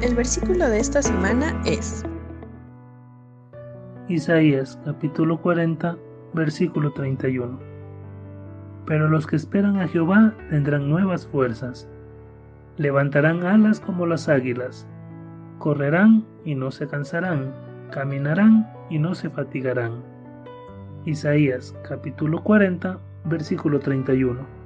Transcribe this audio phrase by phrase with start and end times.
[0.00, 2.04] El versículo de esta semana es
[4.08, 5.98] Isaías capítulo 40,
[6.34, 7.58] versículo 31.
[8.86, 11.88] Pero los que esperan a Jehová tendrán nuevas fuerzas,
[12.76, 14.86] levantarán alas como las águilas,
[15.58, 17.52] correrán y no se cansarán,
[17.90, 20.04] caminarán y no se fatigarán.
[21.06, 24.57] Isaías capítulo 40, versículo 31.